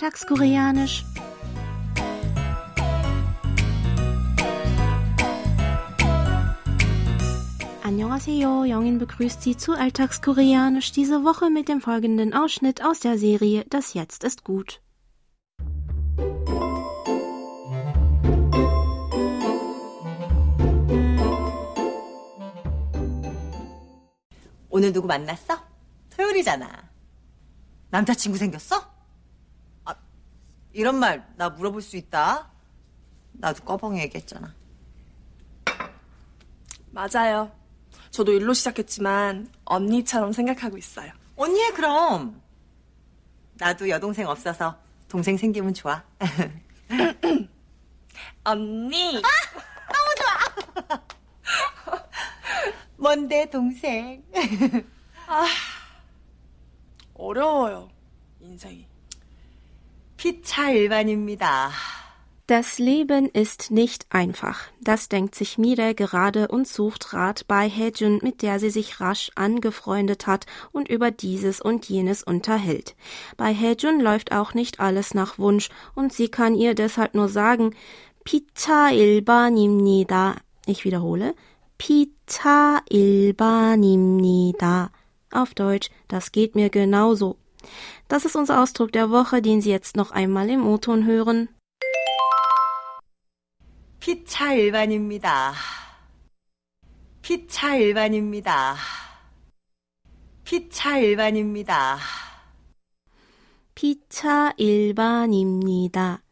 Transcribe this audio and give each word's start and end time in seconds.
Alltagskoreanisch. 0.00 1.04
Annyeonghaseyo, 7.82 8.64
Jongin 8.64 8.98
begrüßt 8.98 9.42
Sie 9.42 9.56
zu 9.56 9.72
Alltagskoreanisch 9.72 10.92
diese 10.92 11.24
Woche 11.24 11.50
mit 11.50 11.68
dem 11.68 11.80
folgenden 11.80 12.34
Ausschnitt 12.34 12.82
aus 12.84 13.00
der 13.00 13.16
Serie 13.18 13.64
Das 13.68 13.94
Jetzt 13.94 14.24
ist 14.24 14.44
gut. 14.44 14.80
오늘 24.68 24.92
누구 24.92 25.06
만났어? 25.08 25.54
토요일이잖아. 26.10 26.68
남자친구 27.90 28.36
생겼어? 28.36 28.89
아, 30.71 30.73
이런 30.73 30.97
말 30.99 31.25
나 31.35 31.49
물어볼 31.49 31.81
수 31.81 31.97
있다. 31.97 32.49
나도 33.33 33.63
꺼벙이 33.65 33.99
얘기했잖아. 34.01 34.53
맞아요. 36.91 37.51
저도 38.11 38.31
일로 38.33 38.53
시작했지만 38.53 39.51
언니처럼 39.65 40.31
생각하고 40.33 40.77
있어요. 40.77 41.11
언니 41.35 41.59
해 41.61 41.71
그럼. 41.71 42.41
나도 43.55 43.89
여동생 43.89 44.27
없어서 44.27 44.77
동생 45.07 45.37
생기면 45.37 45.73
좋아. 45.73 46.03
언니! 48.43 49.21
뭔데 52.97 53.49
동생? 53.49 54.23
어려워요. 57.13 57.89
인생이. 58.41 58.85
피차 60.20 60.70
일반입니다. 60.70 61.70
Das 62.48 62.78
Leben 62.78 63.28
ist 63.28 63.72
nicht 63.72 64.06
einfach. 64.10 64.60
Das 64.80 65.08
denkt 65.08 65.34
sich 65.34 65.58
Mire 65.58 65.96
gerade 65.96 66.46
und 66.46 66.68
sucht 66.68 67.12
Rat 67.12 67.48
bei 67.48 67.68
Hejun, 67.68 68.20
mit 68.22 68.40
der 68.40 68.60
sie 68.60 68.70
sich 68.70 69.00
rasch 69.00 69.32
angefreundet 69.34 70.28
hat 70.28 70.46
und 70.70 70.88
über 70.88 71.10
dieses 71.10 71.60
und 71.60 71.88
jenes 71.88 72.22
unterhält. 72.22 72.94
Bei 73.36 73.52
Hejun 73.52 74.00
läuft 74.00 74.30
auch 74.30 74.54
nicht 74.54 74.78
alles 74.78 75.12
nach 75.12 75.38
Wunsch 75.38 75.70
und 75.96 76.12
sie 76.12 76.28
kann 76.28 76.54
ihr 76.54 76.76
deshalb 76.76 77.16
nur 77.16 77.28
sagen, 77.28 77.74
Pizza 78.22 78.92
일반입니다. 78.92 80.36
Ich 80.66 80.84
wiederhole, 80.84 81.34
Pizza 81.78 82.80
일반입니다. 82.88 84.92
Auf 85.32 85.52
Deutsch, 85.54 85.90
das 86.06 86.30
geht 86.30 86.54
mir 86.54 86.70
genauso. 86.70 87.38
Das 88.08 88.24
ist 88.24 88.36
unser 88.36 88.62
Ausdruck 88.62 88.92
der 88.92 89.10
Woche, 89.10 89.42
den 89.42 89.60
Sie 89.60 89.70
jetzt 89.70 89.96
noch 89.96 90.10
einmal 90.10 90.48
im 90.50 90.66
O-Ton 90.66 91.04
hören. 91.06 91.48
피차 94.00 94.54
일반입니다. 94.54 95.54
피차 97.22 97.76
일반입니다. 97.76 98.76
피차 100.44 100.98
일반입니다. 100.98 101.98
Pizza 103.76 104.54
일반입니다. 104.56 106.22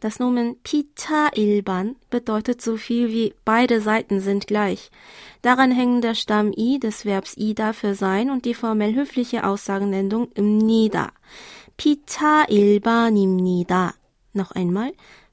Das 0.00 0.18
Nomen 0.18 0.60
Pizza 0.62 1.30
일반 1.34 1.96
bedeutet 2.10 2.60
so 2.60 2.76
viel 2.76 3.10
wie 3.10 3.34
beide 3.44 3.80
Seiten 3.80 4.20
sind 4.20 4.46
gleich. 4.46 4.90
Daran 5.40 5.70
hängen 5.70 6.02
der 6.02 6.14
Stamm 6.14 6.52
i 6.54 6.78
des 6.78 7.06
Verbs 7.06 7.36
ida 7.36 7.72
für 7.72 7.94
sein 7.94 8.30
und 8.30 8.44
die 8.44 8.54
formell 8.54 8.94
höfliche 8.94 9.44
Aussagenendung 9.44 10.30
입니다. 10.34 11.12
Pizza 11.76 12.44
일반입니다. 12.48 13.94
Noch 14.34 14.52
einmal. 14.52 14.92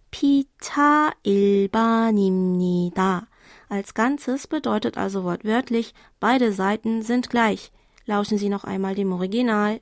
Pizza 0.09 1.11
일반입니다. 1.23 3.27
Als 3.67 3.93
Ganzes 3.93 4.47
bedeutet 4.47 4.97
also 4.97 5.23
wortwörtlich 5.23 5.93
beide 6.19 6.53
Seiten 6.53 7.03
sind 7.03 7.29
gleich. 7.29 7.71
Lauschen 8.05 8.37
Sie 8.37 8.49
noch 8.49 8.63
einmal 8.63 8.95
dem 8.95 9.11
Original. 9.11 9.81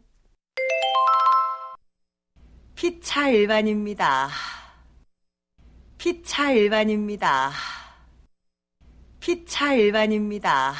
피차 2.76 3.30
일반입니다. 3.30 4.30
피차 5.98 6.52
일반입니다. 6.52 7.52
피차 9.20 9.74
일반입니다. 9.74 10.74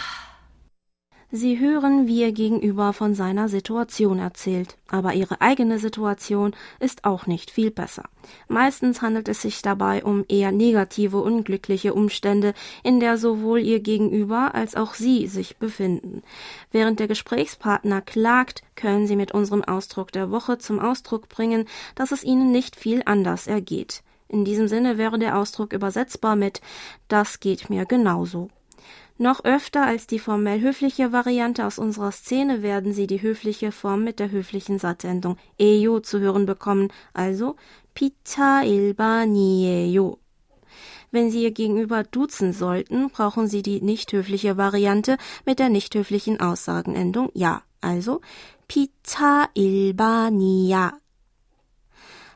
Sie 1.32 1.60
hören, 1.60 2.08
wie 2.08 2.22
ihr 2.22 2.32
Gegenüber 2.32 2.92
von 2.92 3.14
seiner 3.14 3.50
Situation 3.50 4.18
erzählt, 4.18 4.80
aber 4.88 5.14
ihre 5.14 5.42
eigene 5.42 5.78
Situation 5.78 6.56
ist 6.80 7.06
auch 7.06 7.28
nicht 7.28 7.52
viel 7.52 7.70
besser. 7.70 8.06
Meistens 8.48 9.04
handelt 9.04 9.28
es 9.28 9.44
sich 9.44 9.62
dabei 9.62 10.04
um 10.04 10.26
eher 10.28 10.52
negative, 10.52 11.18
unglückliche 11.18 11.94
Umstände, 11.94 12.56
in 12.82 13.00
der 13.00 13.20
sowohl 13.20 13.60
ihr 13.60 13.80
Gegenüber 13.80 14.56
als 14.56 14.76
auch 14.76 14.96
sie 14.96 15.28
sich 15.28 15.58
befinden. 15.58 16.24
Während 16.72 17.00
der 17.00 17.08
Gesprächspartner 17.08 18.02
klagt, 18.02 18.64
können 18.74 19.06
sie 19.06 19.16
mit 19.16 19.32
unserem 19.32 19.64
Ausdruck 19.64 20.12
der 20.12 20.32
Woche 20.32 20.58
zum 20.58 20.80
Ausdruck 20.80 21.30
bringen, 21.30 21.68
dass 21.94 22.12
es 22.12 22.24
ihnen 22.24 22.52
nicht 22.52 22.76
viel 22.76 23.04
anders 23.06 23.46
ergeht. 23.46 24.02
In 24.35 24.45
diesem 24.45 24.67
Sinne 24.67 24.99
wäre 24.99 25.17
der 25.17 25.39
Ausdruck 25.39 25.73
übersetzbar 25.73 26.35
mit 26.35 26.61
Das 27.07 27.39
geht 27.39 27.71
mir 27.71 27.87
genauso. 27.87 28.49
Noch 29.17 29.45
öfter 29.45 29.87
als 29.87 30.09
die 30.09 30.19
formell 30.19 30.61
höfliche 30.61 31.13
Variante 31.13 31.65
aus 31.65 31.79
unserer 31.79 32.11
Szene 32.11 32.61
werden 32.61 32.93
Sie 32.93 33.07
die 33.07 33.23
höfliche 33.23 33.71
Form 33.71 34.03
mit 34.03 34.19
der 34.19 34.33
höflichen 34.33 34.81
Satzendung 34.81 35.37
Ejo 35.57 36.01
zu 36.01 36.19
hören 36.19 36.47
bekommen, 36.47 36.89
also 37.13 37.55
pita 37.95 38.63
ilba 38.63 39.23
ilbanieyo. 39.23 40.19
Wenn 41.13 41.31
Sie 41.31 41.45
Ihr 41.45 41.53
Gegenüber 41.53 42.03
duzen 42.03 42.53
sollten, 42.53 43.11
brauchen 43.11 43.47
Sie 43.47 43.63
die 43.63 43.81
nicht 43.83 44.13
höfliche 44.13 44.57
Variante 44.57 45.17
mit 45.47 45.61
der 45.61 45.69
nicht 45.69 45.95
höflichen 45.95 46.41
Aussagenendung 46.41 47.31
ja, 47.35 47.63
also 47.81 48.21
pita 48.67 49.49
ilba 49.55 50.27
ilbania. 50.27 51.04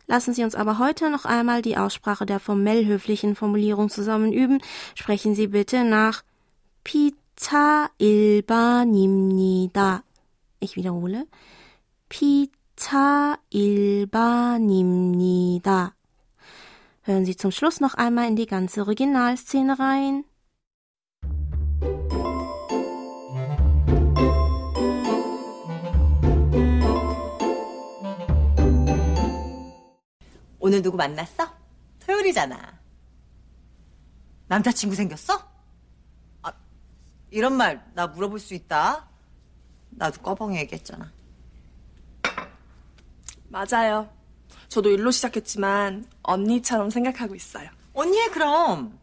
Lassen 0.07 0.33
Sie 0.33 0.43
uns 0.43 0.55
aber 0.55 0.79
heute 0.79 1.09
noch 1.09 1.23
einmal 1.25 1.61
die 1.61 1.77
Aussprache 1.77 2.25
der 2.25 2.39
formell 2.39 2.85
höflichen 2.85 3.35
Formulierung 3.35 3.89
zusammen 3.89 4.31
üben. 4.33 4.59
Sprechen 4.95 5.35
Sie 5.35 5.47
bitte 5.47 5.83
nach 5.83 6.23
피차 6.83 7.89
일반입니다. 7.97 10.03
Ich 10.59 10.75
wiederhole. 10.75 11.25
피차 12.09 13.37
일반입니다. 13.49 15.95
Hören 17.03 17.25
Sie 17.25 17.35
zum 17.35 17.51
Schluss 17.51 17.81
noch 17.81 17.95
einmal 17.95 18.27
in 18.27 18.35
die 18.35 18.45
ganze 18.45 18.81
Originalszene 18.81 19.79
rein. 19.79 20.25
오늘 30.68 30.82
누구 30.82 30.98
만났어? 30.98 31.50
토요일이잖아. 32.00 32.78
남자친구 34.48 34.94
생겼어? 34.94 35.50
아, 36.42 36.52
이런 37.30 37.54
말 37.56 37.82
나 37.94 38.06
물어볼 38.06 38.38
수 38.38 38.52
있다. 38.52 39.08
나도 39.88 40.20
꺼벙이 40.20 40.58
얘기했잖아. 40.58 41.10
맞아요. 43.48 44.12
저도 44.68 44.90
일로 44.90 45.10
시작했지만 45.10 46.06
언니처럼 46.22 46.90
생각하고 46.90 47.34
있어요. 47.34 47.70
언니 47.94 48.20
해 48.20 48.28
그럼. 48.28 49.00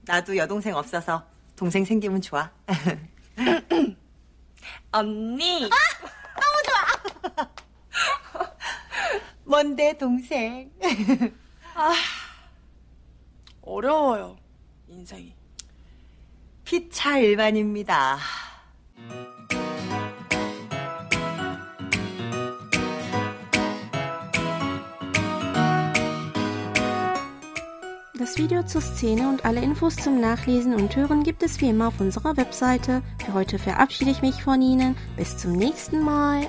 나도 0.00 0.36
여동생 0.36 0.74
없어서 0.74 1.24
동생 1.54 1.84
생기면 1.84 2.20
좋아. 2.20 2.50
언니! 4.90 5.70
뭔데 9.47 9.97
동생? 9.97 10.71
어려워요. 13.61 14.37
인생이. 14.87 15.33
피차 16.65 17.17
일반입니다. 17.17 18.19
Das 28.17 28.37
Video 28.37 28.63
zur 28.63 28.81
Szene 28.81 29.27
und 29.27 29.43
alle 29.43 29.61
Infos 29.61 29.97
zum 29.97 30.21
Nachlesen 30.21 30.73
und 30.75 30.95
Hören 30.95 31.23
gibt 31.23 31.43
es 31.43 31.59
wie 31.59 31.69
immer 31.69 31.89
auf 31.89 31.99
unserer 31.99 32.37
Webseite. 32.37 33.01
Für 33.25 33.33
heute 33.33 33.59
verabschiede 33.59 34.11
ich 34.11 34.21
mich 34.21 34.41
von 34.41 34.61
Ihnen. 34.61 34.95
Bis 35.17 35.37
zum 35.37 35.51
nächsten 35.51 35.99
Mal. 35.99 36.47